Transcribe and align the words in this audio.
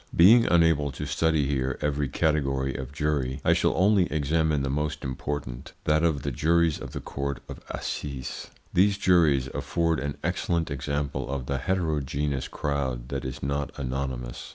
Being 0.15 0.47
unable 0.47 0.91
to 0.93 1.05
study 1.05 1.45
here 1.45 1.77
every 1.79 2.07
category 2.07 2.73
of 2.75 2.91
jury, 2.91 3.39
I 3.45 3.53
shall 3.53 3.75
only 3.77 4.11
examine 4.11 4.63
the 4.63 4.69
most 4.71 5.03
important 5.03 5.73
that 5.83 6.01
of 6.01 6.23
the 6.23 6.31
juries 6.31 6.79
of 6.79 6.93
the 6.93 6.99
Court 6.99 7.39
of 7.47 7.59
Assize. 7.69 8.49
These 8.73 8.97
juries 8.97 9.45
afford 9.53 9.99
an 9.99 10.17
excellent 10.23 10.71
example 10.71 11.29
of 11.29 11.45
the 11.45 11.59
heterogeneous 11.59 12.47
crowd 12.47 13.09
that 13.09 13.23
is 13.23 13.43
not 13.43 13.77
anonymous. 13.77 14.49